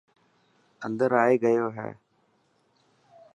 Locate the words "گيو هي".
1.43-1.89